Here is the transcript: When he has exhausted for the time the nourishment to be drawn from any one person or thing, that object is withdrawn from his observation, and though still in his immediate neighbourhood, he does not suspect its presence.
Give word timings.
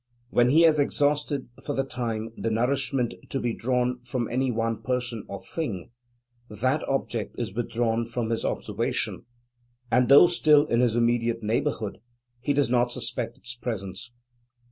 When 0.31 0.49
he 0.49 0.61
has 0.61 0.79
exhausted 0.79 1.49
for 1.63 1.75
the 1.75 1.83
time 1.83 2.31
the 2.35 2.49
nourishment 2.49 3.13
to 3.29 3.39
be 3.39 3.53
drawn 3.53 3.99
from 4.03 4.27
any 4.29 4.49
one 4.49 4.81
person 4.81 5.23
or 5.27 5.43
thing, 5.43 5.91
that 6.49 6.81
object 6.89 7.35
is 7.37 7.53
withdrawn 7.53 8.07
from 8.07 8.31
his 8.31 8.43
observation, 8.43 9.27
and 9.91 10.09
though 10.09 10.25
still 10.25 10.65
in 10.65 10.79
his 10.79 10.95
immediate 10.95 11.43
neighbourhood, 11.43 11.99
he 12.39 12.51
does 12.51 12.67
not 12.67 12.91
suspect 12.91 13.37
its 13.37 13.53
presence. 13.53 14.11